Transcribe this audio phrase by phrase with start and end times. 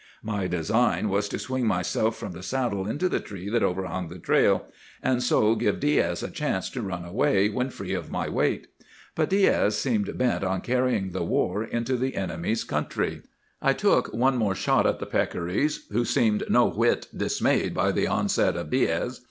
[0.23, 4.17] My design was to swing myself from the saddle into the tree that overhung the
[4.17, 4.65] trail,
[5.03, 8.65] and so give Diaz a chance to run away, when free of my weight.
[9.13, 13.21] But Diaz seemed bent on carrying the war into the enemy's country.
[13.61, 18.07] "I took one more shot at the peccaries, who seemed no whit dismayed by the
[18.07, 19.19] onset of Diaz.